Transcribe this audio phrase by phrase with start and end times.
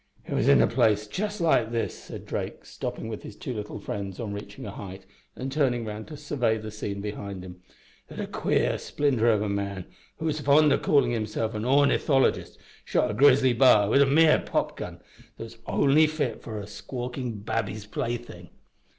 [0.25, 3.77] "It was in a place just like this," said Drake, stopping with his two little
[3.77, 7.61] friends on reaching a height, and turning round to survey the scene behind him,
[8.07, 9.85] "that a queer splinter of a man
[10.17, 14.39] who was fond o' callin' himself an ornithologist shot a grizzly b'ar wi' a mere
[14.39, 14.99] popgun
[15.37, 18.49] that was only fit for a squawkin' babby's plaything."